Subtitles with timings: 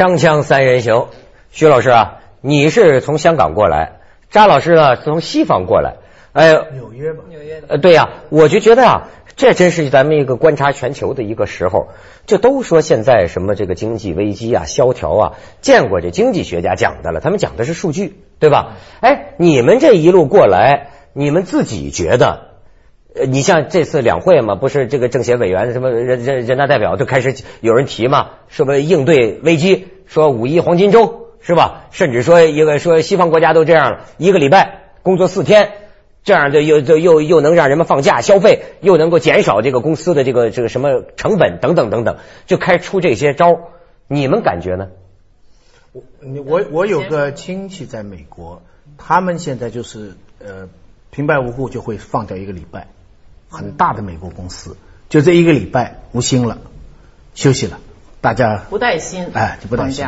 [0.00, 1.08] 锵锵三人行，
[1.50, 3.98] 徐老师啊，你是从香港过来，
[4.30, 5.96] 扎老师呢从西方过来，
[6.32, 7.66] 哎，纽约吧，纽约的。
[7.68, 11.88] 呃，对呀、我就觉得啊，这真是咱们一个观察全球的一个时候。
[12.24, 18.78] 这都说现在什么这个经济危机啊、萧条啊，见过这经济学家讲的了，他们讲的是数据，对吧？
[19.02, 22.48] 哎，你们这一路过来，你们自己觉得？
[23.12, 31.86] 呃，你像这次两会嘛，不是这个政协委员什么人人人大代表就开始有人提嘛，说不应对危机，说五一黄金周是吧？
[31.92, 35.70] 甚至说一个说西方国家都这样了，一个礼拜工作四天，
[36.24, 43.70] 这样的又又又又能让人们放假消费，又能够减少这个公司的这个这个什么成本等等等等，就开出这些招。
[44.08, 44.88] 你们感觉呢？
[45.92, 46.02] 我
[46.44, 48.62] 我我有个亲戚在美国，
[48.98, 50.68] 他们现在就是呃
[51.10, 52.88] 平白无故就会放掉一个礼拜，
[53.48, 54.76] 很大的美国公司，
[55.08, 56.58] 就这一个礼拜无薪了，
[57.34, 57.80] 休息了，
[58.20, 60.06] 大家不带薪，哎就不带薪。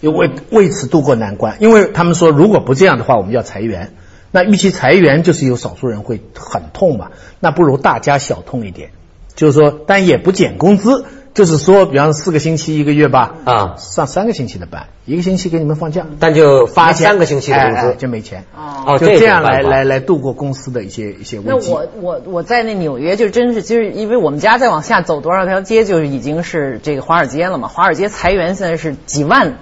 [0.00, 3.94] 因为为此渡过难关，因为他们说如果不这样的话，我们要裁员。
[4.32, 8.90] 那与其裁员，就是有少数人会很痛嘛，那不如大家小痛一点，
[9.36, 11.04] 就是说，但也不减工资，
[11.34, 18.44] 就是说，比方说四个星期一个月吧，啊上三个星期的班，一个星期给你们放假，但就发三个星期的工哎哎资，就没钱。
[18.56, 21.70] 哦就这样来来来度过公司的一些一些问题。
[21.70, 27.66] 那我我我在那纽约就真是就是因为我们家再往下走多少条街，就是已经是这个华尔街了嘛。
[27.66, 29.56] 华尔街裁员现在是几万嗯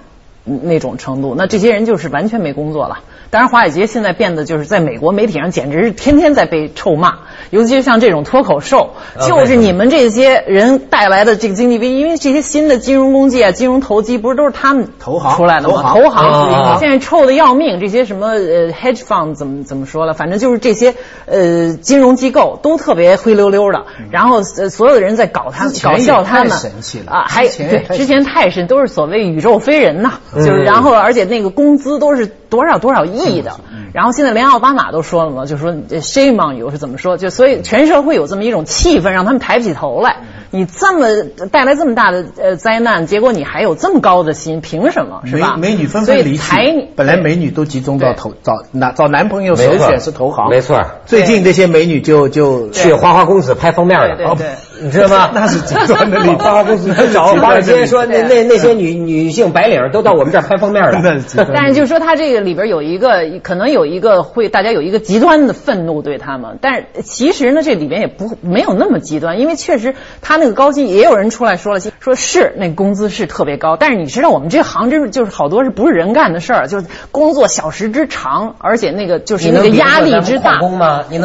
[0.45, 2.99] 那种程度，那这些人就是完全没工作了。
[3.29, 7.15] 当然，华尔街现在变得就是在美国媒体上简直是天天在被臭骂，
[7.49, 15.81] 尤其是像这种脱口秀，啊就是你们这些人带来的这个经济危机，因为这些新的金融工具啊、金融投机，不是都是他们投行出来的吗？
[15.81, 16.77] 投行。
[16.79, 20.93] 现在臭的要命，这些什么呃 hedge fund 怎么怎么说了，反正就是这些
[21.25, 26.51] 呃金融机构都特别灰溜溜的，然后呃所有的人在搞他之前搞笑他们。
[27.07, 33.59] 啊，还对之前太神，都是所谓宇宙飞人呐，嗯就是然后而且那个工资都是多少多少亿的，
[33.93, 40.17] 然后现在连奥巴马都说了嘛，就说这 shame on you 是怎么说，就所以全社会有这么一种气氛，让他们抬不起头来。
[40.51, 41.07] 你这么
[41.51, 45.57] 带来这么大的呃灾难，结果你还有这么高的薪，凭什么是吧？
[45.57, 54.47] 美美女纷纷离裁你去，本来美女都集中到投找男找男朋友首选是投行，没错最近这些美女就就去花花公子拍封面了，对
[54.83, 55.31] 你知道吗？
[55.35, 56.43] 那是极端的例子。
[56.43, 56.93] 花花公子。
[57.13, 60.99] 找华尔街说那那那些女女性白领都到我们这儿拍封面了。
[61.01, 61.37] 那是极。
[61.37, 80.59] 端的但是就说他这个里边有一个，可能有一个会大家有一个极端的愤怒对他们，但是其实呢，这里边也不没有那么极端，因为确实他那个高薪，也有人出来说了，说是那工资是特别高，但是你知道我们这行真是就是好多是不是人干的事儿，就是工作小时之长，而且那个就是那个压力之大。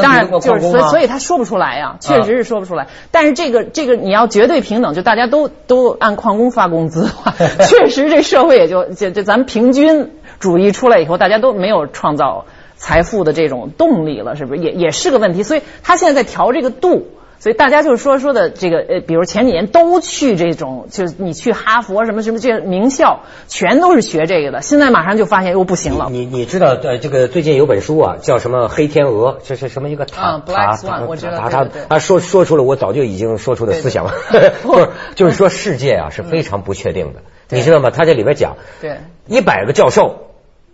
[0.02, 2.86] 当然就是所以所以他说不出来呀，确实是说不出来。
[3.10, 7.34] 但是这这个这个你要绝对平等，就大家都都按矿工发工资的话，
[7.66, 12.44] 确实这社会也就就就咱们平均主义出来以后，大家都没有创造
[12.76, 14.60] 财富的这种动力了，是不是？
[14.60, 15.42] 也也是个问题。
[15.42, 17.08] 所以他现在在调这个度。
[17.40, 24.60] 所以大家就是说说的这个呃，比如前几年都去这种，就是你去哈佛什么什么这些名校，全都是学这个的。
[24.60, 26.08] 现在马上就发现又不行了。
[26.10, 31.06] 你你知道呃，这个最近有本书啊，叫什么《黑天鹅》，这是什么一个塔啊塔塔
[31.36, 34.14] 塔塔他说说出了我早就已经说出的思想了，
[34.62, 37.90] 不是就是说世界啊是非常不确定的，你知道吗？
[37.90, 40.28] 他这里边讲，对一百个教授，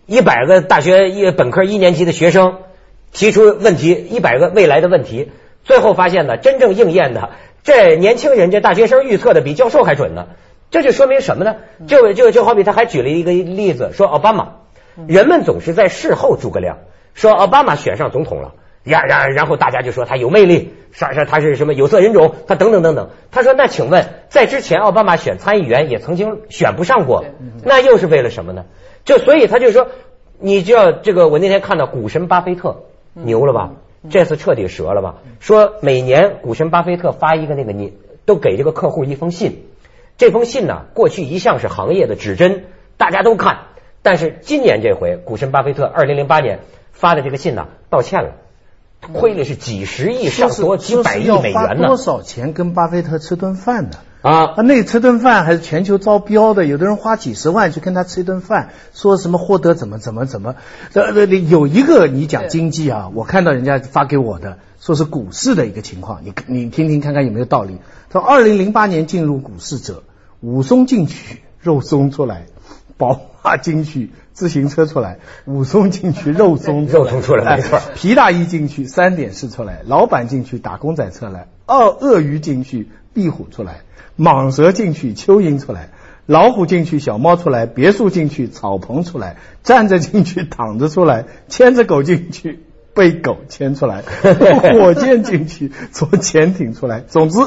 [0.06, 2.58] 一百个大学一本科一年级的学生
[3.12, 5.30] 提出问题，一百个未来的问题，
[5.64, 7.30] 最后发现呢，真正应验的，
[7.62, 10.26] 这年轻人这大学生预测的比教授还准呢。
[10.70, 11.56] 这就说明什么呢？
[11.86, 14.48] 就就就好比他还举了一个例子，说奥巴马，
[15.06, 16.78] 人们总是在事后诸葛亮，
[17.14, 18.54] 说奥巴马选上总统了。
[18.82, 23.08] 然然然后大家就说他有魅力，啥啥他是什么有色人种，他等等等等。
[23.30, 27.24] 他说那请问在之前奥巴马选参议员也曾经选不上过，
[27.64, 28.66] 那又是为了什么呢？
[29.06, 29.88] 就所以他就说，
[30.38, 32.82] 你知道这个我那天看到股神巴菲特
[33.14, 33.70] 牛了吧？
[34.10, 35.16] 这次彻底折了吧？
[35.40, 37.92] 说每年股神巴菲特发一个那个你
[38.26, 39.64] 都给这个客户一封信，
[40.18, 42.64] 这封信呢过去一向是行业的指针，
[42.96, 43.60] 大家都看，
[44.02, 46.60] 但是今年这回股神巴菲特二零零八年
[46.92, 48.32] 发的这个信呢道歉了。
[49.12, 53.98] 亏了是几十亿上多几百亿美元呢多少钱跟巴菲特吃顿饭呢？
[54.24, 54.54] 啊！
[54.56, 60.56] 啊，那吃顿饭还是全球招标的，有的人花几十万去跟他吃一顿饭，说什么获得怎么怎么怎么，
[60.92, 67.76] 这这里有一个你讲经济啊，我看到人家发给我的，说是股市的一个情况，你你听听看看有没有道理。
[68.10, 70.04] 说二零零八年进入股市者，
[70.40, 72.46] 武松进去，肉松出来；
[72.96, 83.72] 宝马进去，自行车出来；武松进去，肉松肉松出来没错哎皮大衣进去，三点式出来；老板进去，打工仔出来；鳄鳄鱼进去，壁虎出来；
[84.18, 85.88] 蟒蛇进去，蚯蚓出来；
[86.26, 92.60] 老虎进去，小猫出来；别墅进去，草棚出来；站着进去，躺着出来；牵着狗进去，
[92.94, 94.02] 被狗牵出来；
[94.78, 97.00] 火箭进去，从潜艇出来。
[97.00, 97.38] 总之，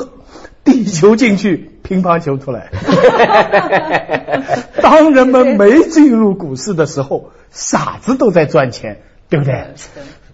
[0.63, 2.71] 地球进去，乒乓球出来。
[4.81, 9.65] 当人们没进入股市的时候，傻子都在赚钱，对不对？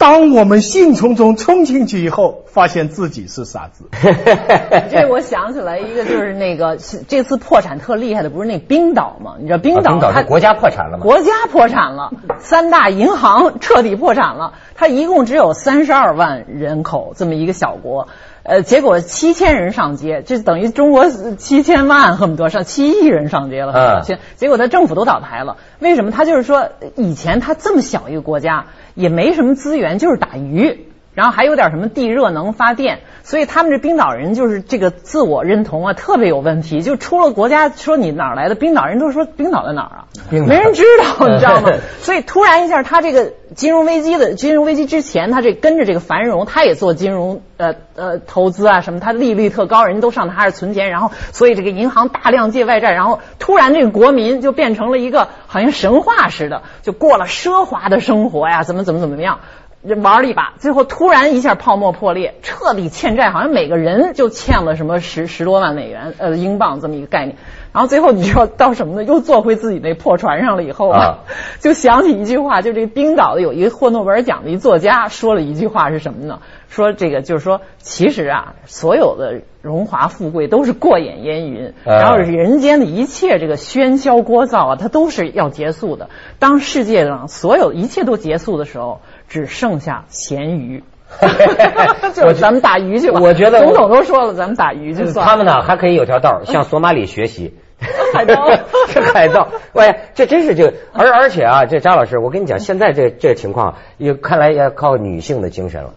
[0.04, 3.86] 当我们兴冲冲冲进去以后，发现自己是傻子。
[4.92, 6.78] 这我想起来一个，就是那个
[7.08, 9.36] 这次破产特厉害的，不是那冰岛吗？
[9.40, 11.04] 你知道冰岛它国家破产了吗？
[11.04, 14.56] 国家破产了，三大银行彻底破产了。
[14.76, 18.10] 它一共只有三十二万人口这么一个小国。
[18.44, 24.04] 呃，结果七千人上街，这等于中国七千万恨不得上七亿人上街了。
[24.04, 25.58] 嗯，结果他政府都倒台了。
[25.80, 26.12] 为什么？
[26.12, 30.88] 他就是说，以前他这么小一个国家，也没什么资源，就是打鱼。
[31.14, 36.82] 然后还有点什么地热能发电，所以他们这冰岛人就是这个自我认同啊特别有问题。
[36.82, 41.70] 就出了国家说你哪儿来的，冰岛人都说冰岛在哪儿啊，没人知道，你知道吗？
[42.02, 59.40] 所以突然一下，他这个金融危机的金融危机之前，他这跟着这个繁荣，他也做金融呃呃投资啊什么，他利率特高，人都上他那儿存钱，然后所以这个银行大量借外债，然后突然这个国民就变成了一个好像神话似的，就过了奢华的生活呀，怎么怎么怎么样。
[59.84, 67.38] 玩了一把，最后突然一下泡沫破裂，彻底欠债，好像每个人就欠了什么十十多万美元，呃，英镑这么一个概念。
[67.74, 69.04] 然后最后你知道到什么呢？
[69.04, 71.20] 又坐回自己那破船上了以后啊，
[71.60, 76.40] 就想起一句话，就这冰岛的有一个获诺贝尔奖的一作家说了一句话是什么呢？
[76.70, 86.10] 说这个就是说，其实啊，所有的荣华富贵都是过眼烟云，然后人间的一切这个喧嚣聒噪啊，它都是要结束的。
[86.40, 89.02] 当世界上所有一切都结束的时候。
[89.30, 90.84] 只剩下咸鱼，
[92.14, 93.20] 就咱们打鱼去吧。
[93.22, 95.26] 我觉得总统都说了，咱们打鱼就算。
[95.26, 97.54] 他们呢还可以有条道向索马里学习。
[98.14, 98.50] 海盗
[98.94, 105.94] 这海盗，喂，这真是就而而且啊，这张老师，我跟你讲，现在这这情况也看来要靠女性的精神了，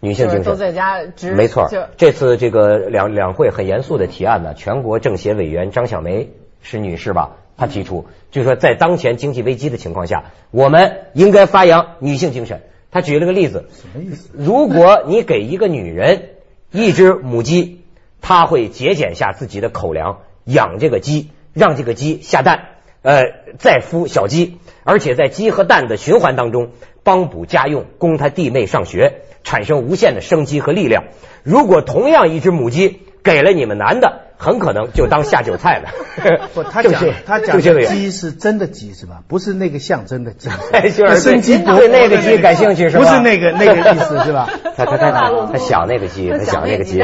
[0.00, 0.98] 女性精神都在家。
[1.36, 1.68] 没错，
[1.98, 6.30] 这次这个两两会很严肃的提案呢，全国政协委员张小梅
[6.62, 7.32] 是女士吧？
[7.58, 8.06] 她提出。
[8.30, 12.62] 就说，在当前经济危机的情况下，我们应该发扬女性精神。
[12.90, 14.30] 他举了个例子，什么意思？
[14.32, 16.30] 如果你给一个女人
[16.72, 17.82] 一只母鸡，
[18.20, 22.68] 她会节俭下自己的口粮，养这个鸡，让这个鸡下蛋，
[23.02, 23.22] 呃，
[23.58, 26.70] 再孵小鸡，而且在鸡和蛋的循环当中
[27.02, 31.04] 帮补家用，供她弟妹上学，产生无限的生机和力量。
[31.42, 35.90] 如果同样一只母鸡给了你们男的，很可能就当下酒菜了。
[36.54, 39.20] 不，他讲他讲鸡是真的鸡是吧？
[39.28, 40.48] 不是那个象征的鸡。
[40.96, 43.04] 就是生鸡对那个鸡感兴趣是吧？
[43.04, 44.48] 不是那个那个意思是吧？
[44.76, 47.02] 他他他他想那个鸡，他想那个鸡。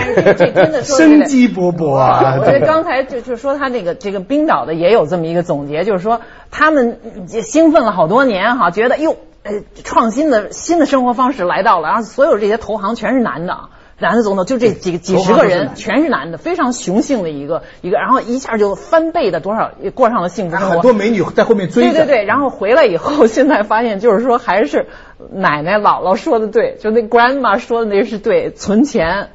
[0.82, 2.38] 生机勃勃啊！
[2.40, 6.98] 我刚才就就说他那个这个冰岛的也有这么一个总结，就是说他们
[7.28, 9.52] 兴奋了好多年哈，觉得哟呃
[9.84, 13.68] 创新的新的生活方式来到了，然后所有这些投行全是男的。
[13.98, 21.84] 男的总统就这几几十个人全是男的，非常雄性的一个一个，然后一下就翻倍的多少过上了幸福生活，很多美女在后面追。
[21.84, 24.86] 对对对，然后回来以后， 现在发现就是说还是
[25.32, 29.30] 奶奶姥姥说的对，就那 grandma 说的那是对，存钱，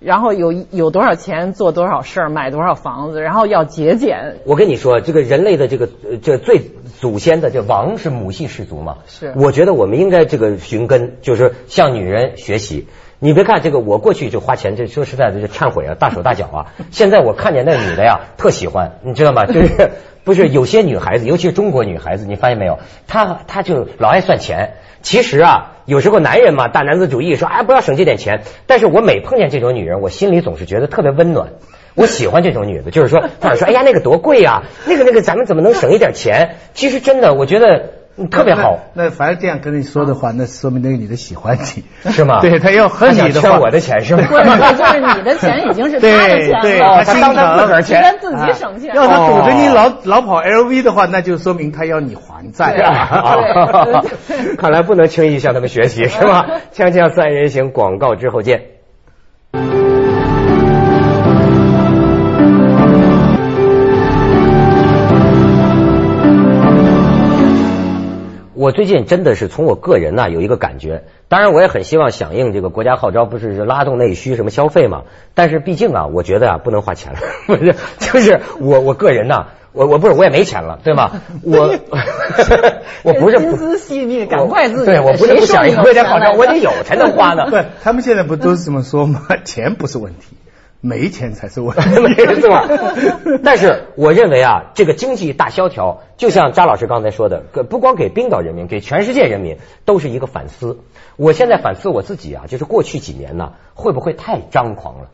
[0.00, 4.36] 然后有有多少钱做多少事儿，买多少房子，然后要节俭。
[4.46, 5.90] 我跟你说，这个人类的这个
[6.22, 6.70] 这最
[7.00, 8.96] 祖先的这王是母系氏族嘛？
[9.06, 9.34] 是。
[9.36, 12.86] 我觉得我们应该这个寻根，就是向女人学习。
[13.18, 16.66] 你别看这个，我过去就花钱，这说实在的就忏悔啊，大手大脚啊。
[16.90, 19.46] 现在我看见那个女的呀，特喜欢，你知道吗？
[19.46, 19.90] 就是
[20.22, 22.78] 不是有些女孩子，尤其是中国女孩子，你发现没有？
[23.06, 24.74] 她她就老爱算钱。
[25.00, 28.42] 其实啊，有时候男人嘛，大男子主义，说哎不要省这点钱。
[28.66, 31.50] 但是我每碰见这种女人，我心里总是觉得特别温暖。
[31.94, 36.56] 我喜欢这种女的，就是说，她说哎呀那个多贵呀，那个那个咱们怎么能省一点钱？
[36.74, 37.92] 其实真的，我觉得。
[38.30, 42.40] 特别好，那反正这样跟你说的话，那说明那个女的喜欢你， 是吗？
[42.42, 44.22] 对他要和你的话，我的钱是吗？
[44.72, 48.94] 就是你的钱已经是他的钱了，他当他自个儿钱，自己省钱。
[48.94, 52.72] 要他堵着你老老跑 LV 的话，那就说明他要你还债。
[54.56, 56.46] 看来不能轻易向他们学习，是吧？
[56.72, 58.62] 锵锵三人行，广告之后见。
[68.66, 75.02] 我最近真的是从我个人呢有一个感觉，当然我也很希望响应这个国家号召，不是拉动内需什么消费嘛。
[75.34, 81.12] 但是毕竟啊，我觉得啊不能花钱了， 不是，就是我我个人呢，我我不是我也没钱了，对吗？
[81.44, 81.78] 我
[83.04, 87.46] 我不是心思细腻，赶快自己对我不是不响应国家号召，我得有才能花呢。
[87.48, 89.20] 对，他们现在不都是这么说吗？
[89.44, 90.36] 钱不是问题。
[90.80, 92.64] 没钱才是问没错。
[93.42, 100.78] 但是我认为啊，这个经济大萧条，就像张老师刚才说的，不光给冰岛人民，给全世界人民都是一个反思。
[101.16, 105.08] 我现在反思我自己啊，就是过去几年呢，会不会太张狂了？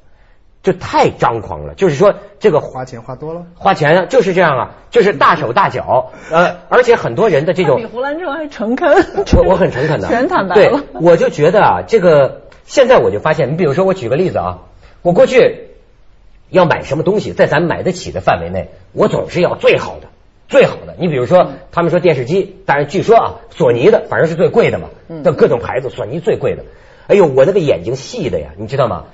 [0.62, 8.94] 就太张狂了，就是说这个花钱花多了，花钱就是这样啊，就是大手大脚，呃，而且很多人的这种比胡兰成还诚恳，
[9.38, 14.58] 我我很诚恳的，全坦白对了。，我就觉得啊，这个现在我就发现，你比如说我举个例子啊，
[15.02, 15.68] 我过去
[16.48, 20.08] 要买什么东西，在咱买得起的范围内，我总是要最好的。
[20.48, 24.90] 最好的，你比如说，他们说电视机，但是据说啊，索尼的反正是最贵的嘛，
[25.22, 26.64] 的各种牌子，索尼最贵的。
[27.06, 29.06] 哎呦，我那个眼睛细的呀，你知道吗？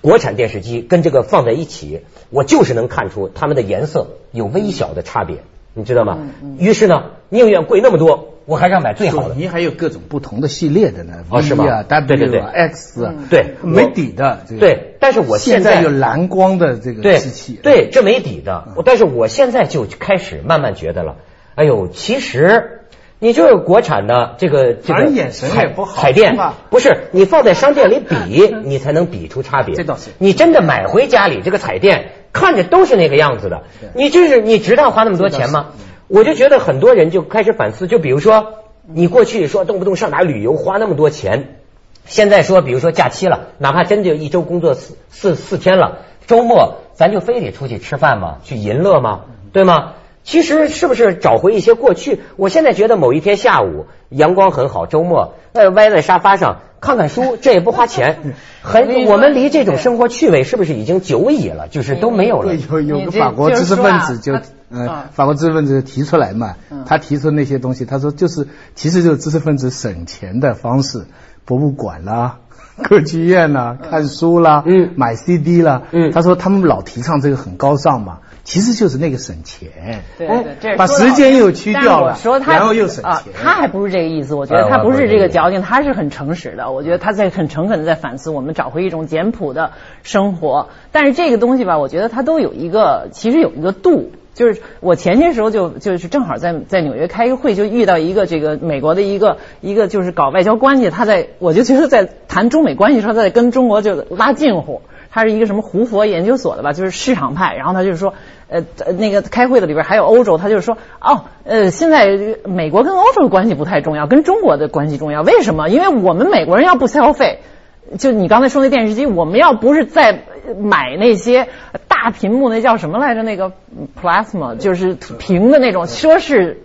[0.00, 2.00] 国产电视机跟这个放在一起，
[2.30, 5.42] 我就是能看出它们的颜色有微小的差别，
[5.74, 6.18] 你知道吗？
[6.58, 9.24] 于是呢，宁愿贵那么多，我还想买最好的。
[9.24, 12.38] 索尼还有各种不同的系列的呢哦是吗，V 啊、对对对。
[12.38, 14.60] W 啊、X 啊，对没底的这个。
[14.60, 18.68] 对但是我现在现有蓝光的这个对机器，对，这没底的。
[18.76, 21.16] 我但是我现在就开始慢慢觉得了，
[21.56, 22.82] 哎呦，其实
[23.18, 26.36] 你就是国产的这个这个眼神彩也不好彩电
[26.70, 29.74] 不是你放在商店里比，你才能比出差别。
[29.74, 30.10] 这倒是。
[30.18, 35.70] 你真的买回家里这个彩电，看着都是那个样子的，你就是你值当花那么多钱吗？
[36.08, 38.54] 我就觉得很多人就开始反思，就比如说
[38.86, 41.56] 你过去说动不动上哪旅游花那么多钱，
[42.04, 48.38] 现在说，比如说假期了，哪怕真就一周工作四四四天了，周末咱就非得出去吃饭吗？
[48.44, 49.22] 去淫乐吗？
[49.52, 49.94] 对吗？
[50.22, 52.20] 其实是不是找回一些过去？
[52.36, 61.68] 我现在觉得某一天下午阳光很好，周末呃歪在沙发上看看书，这也不花钱，很我们离这种生活趣味是不是已经久矣了？
[61.68, 62.54] 就是都没有了。
[62.56, 62.82] 对，。
[62.84, 71.06] 有有个法国知识分子就就是说啊呃啊，法国知识分子提出来嘛嗯，他提出那些东西，他说就是其实就是知识分子省钱的方式，
[71.44, 72.38] 博物馆啦。
[72.76, 74.92] 歌剧院啦，看书啦，嗯。
[74.96, 76.10] 买 CD 啦，嗯。
[76.12, 84.36] 他说他们老提倡这个很高尚嘛，其实就是那个省钱，对对，这把时间又去掉了说他然后又省啊钱，他还不是这个意思。
[84.36, 86.70] 我觉哎得他不是这个个矫情，他是很诚实的。
[86.70, 89.72] 我觉得他在很诚恳的在反思我们找回一种简朴的
[90.04, 90.68] 生活。
[90.92, 94.12] 但是这个东西吧，我觉得它都有一个，其实有一个度。
[94.32, 104.82] 就是我前些时候就就是正好在在纽约开一个会，就遇到一个这个美国的一个一个就是搞外交关系，他在我就觉得在谈中美关系的时候，他在跟中国就拉近乎。
[105.16, 107.54] 他是一个什么胡佛研究所的吧，就是市场派。
[107.54, 108.12] 然后他就是说，
[108.50, 115.22] 呃，呃那个开会的里边还有欧洲，他就是说，哦，呃，现在美国跟欧洲的关系不太重要，跟中国的关系重要。
[115.22, 115.70] 为什么？
[115.70, 117.38] 因为我们美国人要不消费，
[117.98, 120.24] 就你刚才说那电视机，我们要不是在
[120.60, 121.48] 买那些
[121.88, 123.22] 大屏幕，那叫什么来着？
[123.22, 123.52] 那个
[123.98, 126.56] plasma，就是屏的那种奢侈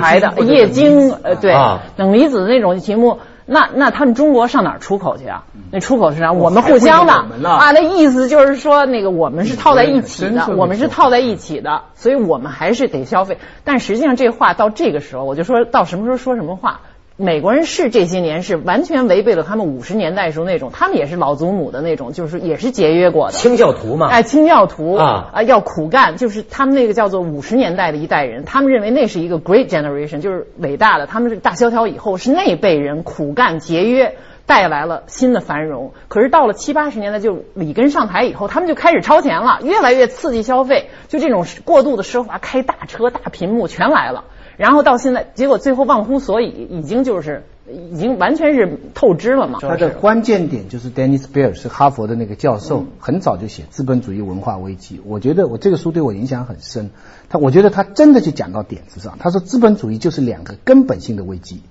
[0.00, 3.18] 牌的液晶或者等离子液晶，呃，对啊，等离子的那种屏幕。
[3.50, 5.44] 那那他们中国上哪儿出口去啊？
[5.70, 7.14] 那出口市场哦我们互相的
[7.48, 13.38] 啊，那意思就是说那个我们是套在一起的，我们是套在一起的，所以我们还是得消费。
[13.64, 16.80] 但实际上这话到这个时候，我就说到什么时候说什么话。
[17.20, 23.32] 美国人是这些年是完全违背了他们五十年代时候那种，他们也是老祖母的那种，就是也是节约过的。
[23.32, 31.06] 清教徒嘛，哎，清教徒啊啊，要苦干，就是他们那个叫做五十年代的一代人，他们认为那是一个 great generation，就是伟大的。
[31.06, 34.14] 他们是大萧条以后是那辈人苦干节约。
[34.46, 44.24] 带来了新的繁荣，可是到了七八十年代，就里根上台以后，他们就开始超前了，越来越刺激消费，就这种过度的奢华，开大车、大屏幕全来了。
[44.58, 47.44] 然后到现在，结果最后忘乎所以，已经就是
[47.92, 49.60] 已经完全是透支了嘛。
[49.62, 54.96] 他的关键点就是 Dennis Bear 是哈佛的那个教授，很早就写《资本主义文化危机》。
[55.06, 56.90] 我觉得我这个书对我影响很深。
[57.28, 59.16] 他我觉得他真的就讲到点子上。
[59.20, 61.62] 他说资本主义就是两个根本性的危机。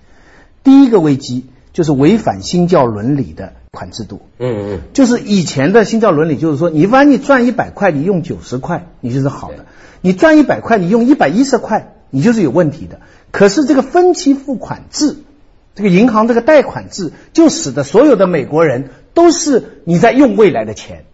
[0.63, 4.21] 第一个危机就是违反新教伦理的款制度。
[4.39, 9.65] 嗯嗯，就是以前的新教伦理，就是说，你万一赚一百块，你用九十块，你就是好的；
[9.99, 12.99] 你赚一百块，你用一百一十块，你就是有问题的。
[13.31, 15.17] 可是这个分期付款制，
[15.75, 21.05] 这个银行这个贷款制，就使得所有的美国人都是你在用未来的钱，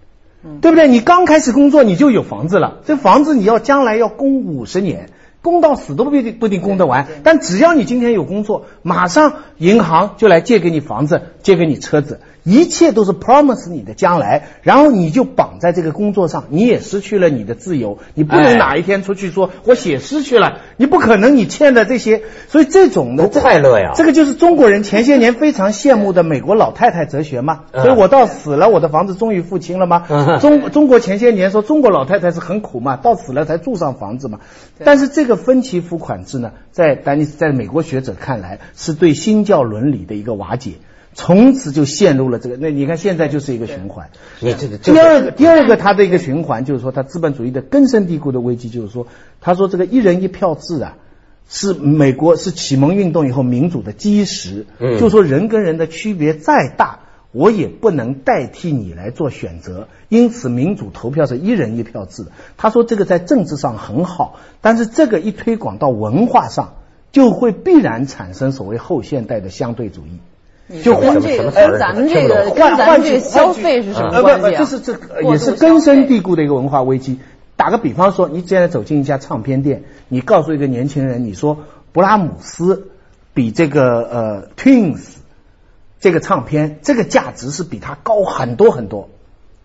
[0.62, 0.88] 对不对？
[0.88, 5.09] 你刚开始工作你就有房子了，这房子你要将来要供五十年。
[5.41, 18.43] 供到死都不一定不一定供得完，但只要你今天有工作，马上银行就来借给你房子，借给你车子，一切都是 promise 你的将来，然后你就绑在这个工作上，你也失去了你的自由，你不哎。
[18.43, 23.93] 能哪一天出去说我写诗去了，你不可能你欠的这些，所以这种的不快乐呀。
[23.95, 27.81] 这个就是中国人前些年非常羡慕的美国老太太哲学嘛，嗯。
[27.83, 30.05] 所以我到死了，我的房子终于付清了吗？
[30.09, 30.39] 嗯？
[30.39, 34.39] 中中国前些年说中国老太太是很苦嘛，到死了才住上房子嘛。
[34.83, 40.73] 但是这个分期付款制呢，在丹尼斯在美国学者看来，是对新教伦理的一个瓦解。
[41.13, 42.58] 从此就陷入了这个。
[42.58, 44.10] 那你看现在就是一个循环。
[44.39, 49.08] 你这个第二个，第二个，它的一个循环就是说，它资本主义的根深蒂固的危机就是说，
[49.41, 50.98] 他说这个一人一票制啊，
[51.48, 54.65] 是美国是启蒙运动以后民主的基石。
[54.79, 57.00] 嗯就说人跟人的区别再大，
[57.32, 62.32] 我也不能代替你来做选择，因此民主投票是一人一票制的。
[62.58, 66.75] 他说这个在政治上很好，但是这个一推广到文化上，
[67.12, 70.20] 就会必然产生所谓后现代的相对主义。
[70.82, 74.60] 就换这个跟咱们这个跟咱们这个消费是什么呃，不不，关系啊？
[74.60, 77.20] 这是这个也是根深蒂固的一个文化危机。
[77.56, 81.60] 打个比方说，你现在走进一家唱片店，你告诉一个年轻人，你说
[81.92, 82.89] 布拉姆斯
[83.34, 85.01] 比这个呃 Twins
[86.00, 89.10] 这个唱片这个价值是比它高很多很多，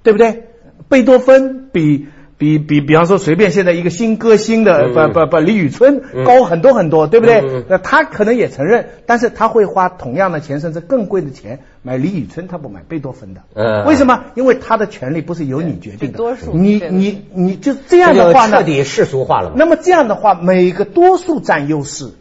[0.03, 0.49] 对不对？
[0.88, 7.64] 贝多芬比比比比方说随便现在一个新歌星的嗯不不不李宇春嗯高很多很多，对不对？
[7.68, 13.40] 那他可能也承认，但是他会花同样的钱甚至更贵的钱买李宇春，他不买贝多芬的。
[13.54, 14.26] 嗯为什么？
[14.37, 18.62] 因为他的权利不是由你决定的，多数你你你就这样的话呢彻？
[18.62, 19.52] 底世俗化了。
[19.57, 22.12] 那么这样的话，每个多数占优势，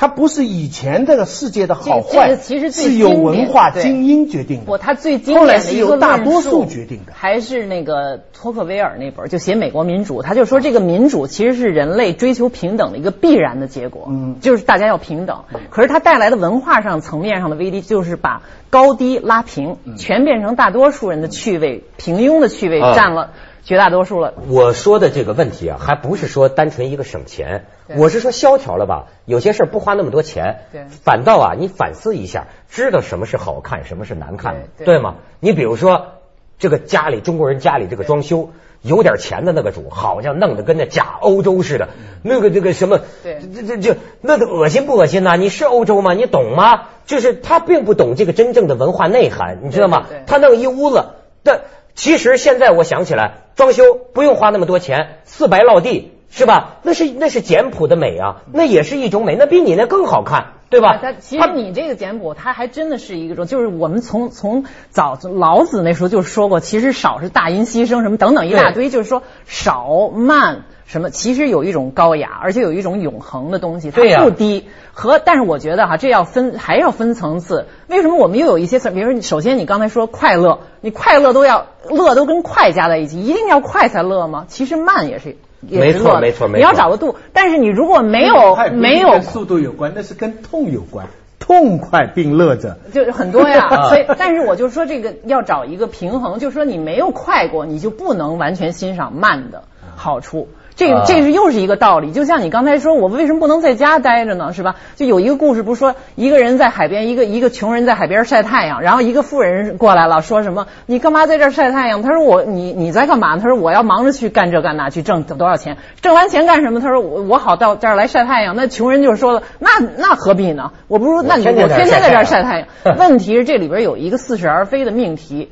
[0.00, 4.66] 它不是以前这个世界的好这坏，个其实是由文化精英决定的。
[4.66, 7.12] 不，它最经典的一个是由大多数决定的。
[7.12, 15.42] 还是那个托克维尔那本儿就写美国民主，他就说这个民主其实是人类追求平等的一个必然的结果，嗯就是大家要平等。
[15.68, 23.32] 可是它带来的文化上层面上的危机，就是把高低拉平，嗯全变成大多数人的趣味，平庸的趣味啊占了
[23.68, 24.32] 绝大多数了。
[24.48, 27.66] 我说的这个问题啊，还不是说单纯一个省钱，
[27.98, 29.08] 我是说萧条了吧？
[29.26, 35.16] 有些事儿不花那么多钱，对反倒啊，你反思一下，知道什么是好看，什么是难看，对对吗？
[35.38, 36.14] 你比如说
[36.58, 38.52] 这个家里中国人家里这个装修。
[38.80, 41.88] 有点钱的那个主，好像弄得跟那假欧洲似的，
[42.22, 46.14] 那个这个什么，对这这这那个恶心不恶心呐、你是欧洲吗？
[46.14, 46.82] 你懂吗？
[47.04, 50.06] 就是他并不懂这个真正的文化内涵，你知道吗？
[50.28, 51.06] 他弄一屋子，
[51.42, 51.62] 但
[51.98, 56.76] 其实现在我想起来，装修不用花那么多钱，四白落地是吧？
[56.84, 61.00] 那是那是简朴的美啊，那也是一种美，那比你那更好看，对吧？
[61.02, 74.66] 它其实你这个简朴，它还真的是一个种，就是我们从从早老子那时候就说过，其实少是大音希声什么等等一大堆，就是说少慢什么，其实有一种高雅，而且有一种永恒的东西，它不低。
[74.92, 77.66] 和但是我觉得哈，这要分还要分层次。
[77.86, 78.90] 为什么我们又有一些词？
[78.90, 84.46] 比如说你，首先你刚才说快乐，你快乐都要乐都跟快加在一起，一定要快才乐吗？
[84.48, 85.36] 其实慢也是。
[85.60, 91.08] 也没错是乐的没错没错你要找个度，但是你如果没有没有跟速度有关，那是跟痛有关，
[91.48, 92.76] 痛快并乐着。
[92.92, 99.62] 就是很多呀， 啊所以但是我就说这个要找一个平衡，就是说你没有快过，你就不能完全欣赏慢的
[99.96, 100.48] 好处。
[100.76, 104.52] 这这是又是一个道理，就像你刚才说，我为什么不能在家待着呢？
[104.52, 104.76] 是吧？
[104.94, 112.02] 就有一个故事，不是说一个人在海边，一个一个穷人在海边晒太阳，然后一个富人过来了，说什么你干嘛在这儿晒太阳？
[112.02, 113.38] 他说我你你在干嘛？
[113.38, 115.78] 他说我要忙着去干这干那去挣多少钱？
[116.00, 116.80] 挣完钱干什么？
[116.80, 118.54] 他说我我好到这儿来晒太阳。
[118.54, 120.70] 那穷人就说了，那那何必呢？
[120.86, 122.68] 我不如那我天天在这儿晒晒太阳。
[122.98, 125.50] 问题是这里边有一个似是而非的命题。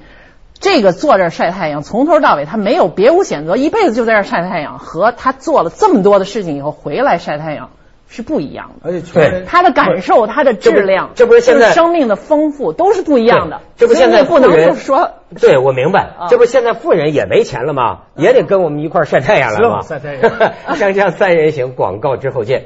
[0.59, 7.69] 这个坐这儿晒太阳，从头到尾他没有别无选择，一辈子就在这儿晒太阳，和他做了这么多的事情以后回来晒太阳
[8.09, 8.89] 是不一样的。
[8.89, 13.61] 而且穷人他的感受、他的质量，这不是现在就生命的丰富都是不一样的。
[13.77, 18.05] 这不现在不能富人就说对，我明白啊，这不是现在富人也没钱了吗？
[18.17, 19.83] 也得跟我们一块儿晒太阳来吗？
[19.83, 20.33] 是晒太阳
[20.75, 22.65] 锵锵三人行，广告之后见。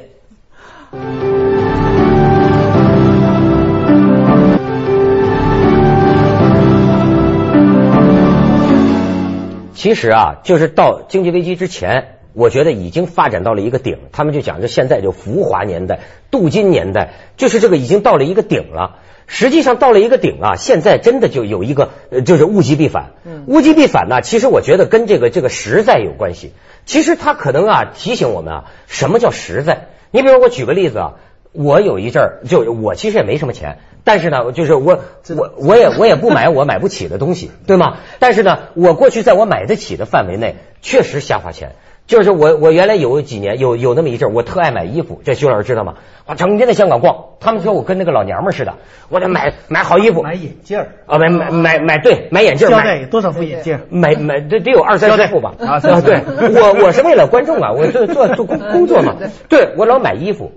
[9.81, 13.97] 其实啊，就是到经济危机之前，我觉得已经发展到了一个顶。
[14.13, 18.97] 他们就讲，就现在就浮华年代、镀金年代，就是这个已经到了一个顶了。
[19.27, 21.89] 实际上到了一个顶啊，现在真的就有一个，
[22.27, 23.13] 就是物极必反。
[23.47, 26.53] 物极必反呢，其实我觉得跟这个这个实在有关系。
[26.85, 29.87] 其实它可能啊提醒我们啊，什么叫实在？
[30.11, 31.15] 你比如我举个例子啊，
[31.53, 35.01] 我有一阵儿就我其实也没什么钱，但是呢，就是我
[35.37, 37.97] 我我也我也不买我买不起的东西，对吗？
[38.19, 41.73] 但是呢，我过去在我买得起的范围内，确实瞎花钱。
[42.07, 45.95] 就是我我原来有几年有有那么一阵儿，我特爱买衣服，这徐老师知道吗？
[46.27, 48.75] 我整天在香港逛，他们说我跟那个老娘们儿似的，
[49.11, 53.79] 我得买买好衣服买眼镜儿，啊，买买买买对买眼镜儿买多少副眼镜？
[53.91, 56.01] 买买得得有二三十副吧啊啊！
[56.01, 59.15] 对，我我是为了观众啊，我做做做工工作嘛。
[59.49, 60.51] 对我老买衣服，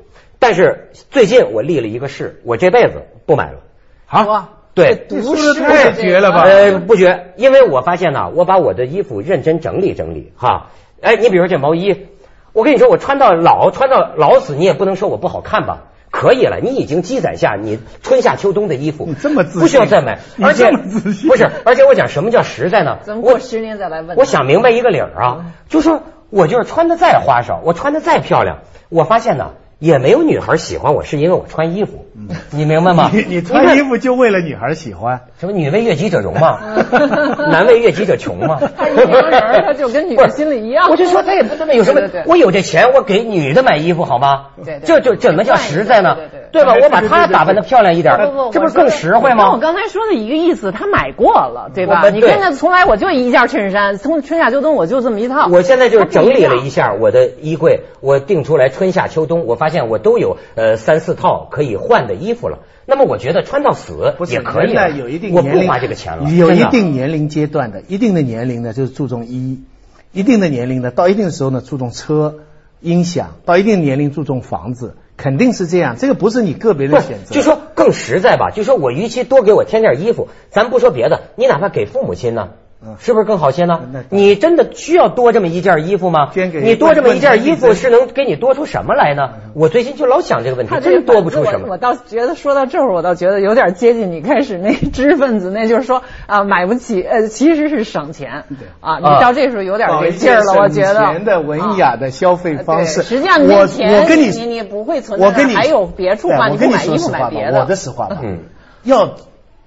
[0.44, 3.60] 但是最近我立了一个誓，我这辈子不买了。
[4.08, 6.42] 啊，对，不是太绝了吧？
[6.42, 10.72] 呃，不绝，因为我发现呢，我把我的衣服认真整理整理哈。
[11.02, 12.08] 哎，你比如这毛衣，
[12.52, 15.84] 我跟你说，我穿到老穿到老死，你也不能说我不好看吧？
[16.12, 22.98] 可以了，你已经积攒下你春夏秋冬的衣服，你这么自信不需要再买，而且不是，而且我讲什么叫实在呢？
[23.00, 24.18] 我咱们过十年再来问。
[24.18, 32.06] 我想明白一个理儿啊，就说我就是穿的再花哨，我穿的再漂亮，我发现呢，也没有女孩喜欢我，是因为我穿衣服，
[32.52, 33.10] 你明白吗？
[33.14, 36.60] 你你穿衣服就为了女孩喜欢，什么女为悦己者容嘛，
[37.52, 38.60] 男为悦己者穷嘛。
[38.78, 44.48] 他一名人他就跟女的心里一样我就说他也不他妈有什么对对对，我有这钱，我给女的买衣服好吗？
[44.64, 46.64] 对对这就怎么叫实在呢对对？
[46.64, 46.74] 对吧？
[46.76, 48.16] 对我把她打扮的漂亮一点
[48.52, 49.46] 这不是更实惠吗？
[49.46, 52.02] 跟我刚才说的一个意思，他买过了，对吧？
[52.02, 55.48] 对你看他从来我就一件衬衫，从春夏秋冬我就这么一套。
[55.52, 62.60] 我现在就是整理了一下我的衣柜，我定出来春夏秋冬，我发现我都有呃三四套可以换的衣服了。
[62.86, 69.63] 那么我觉得穿到死也可以了，有一定我不，花这个钱了，有一定年龄阶段的，一定的年龄呢就是注重衣，
[70.12, 72.39] 一定的年龄呢到一定的时候呢注重车、
[72.82, 77.34] 音响，到一定年龄注重房子，肯定是这样，这个不是你个别的选，择。
[77.34, 82.62] 就说更实在吧，就说我与其多给我添件衣服，咱不说别的，你哪怕给父母亲呢嗯，
[83.00, 83.80] 是不是更好些呢？
[84.10, 86.32] 你真的需要多这么一件衣服吗？
[86.34, 89.30] 捐给你多这么一件衣服是能给你多出什么来呢？
[89.54, 91.67] 我最近就老想这个问题真多不出什么。
[91.69, 91.78] 我。
[91.78, 99.00] 倒觉得说到这儿，我倒觉得有点接近你开始那知识分子，那就是说啊，买不起，呃，其实是省钱对啊。
[99.00, 100.93] 你啊到这时候有点搞一这劲儿了，我觉得。
[100.93, 103.02] 省钱的文雅的消费方式。
[103.02, 108.39] 对实际上你钱我跟你你你不会存在我跟你还有别处嘛对我跟你你不买衣服买别的我的实话吧，嗯
[108.84, 109.15] 要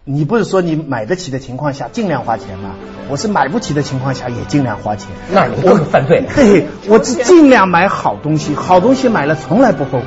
[0.09, 2.77] 你不是说你买得起的情况下尽量花钱吗？
[3.11, 5.09] 我是买不起的情况下也尽量花钱。
[5.33, 6.25] 那你更犯罪。
[6.33, 10.07] 对，我是尽量买好东西，好东西买了从来不后悔。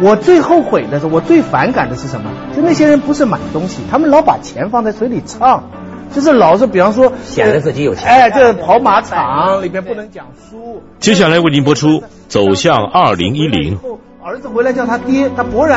[0.00, 2.30] 我最后悔的是，我最反感的是什么？
[2.54, 5.70] 就那些人不是买东西，他们老把钱放在嘴里唱，
[6.14, 10.84] 就是老是比方说显得自己有钱哎，这跑马场里边不能讲书。
[11.00, 11.88] 接下来为您播出
[12.28, 13.76] 《走向二零一零》。
[14.22, 15.74] 儿子回来叫他爹，他勃然。